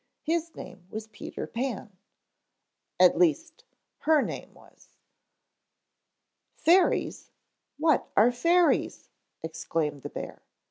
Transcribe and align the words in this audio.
His 0.23 0.55
name 0.55 0.87
was 0.89 1.09
Peter 1.09 1.45
Pan. 1.45 1.95
At 2.99 3.19
least 3.19 3.65
her 3.99 4.23
name 4.23 4.51
was." 4.51 4.97
"Fairies! 6.55 7.29
What 7.77 8.07
are 8.17 8.31
fairies?" 8.31 9.09
exclaimed 9.43 10.01
the 10.01 10.09
bear. 10.09 10.41